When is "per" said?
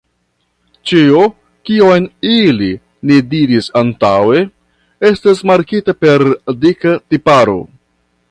6.05-6.25